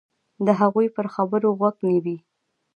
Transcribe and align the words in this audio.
د 0.45 0.47
هغوی 0.59 0.87
پر 0.95 1.05
خبرو 1.15 1.49
غوږ 1.59 1.75
نیوی. 1.87 2.17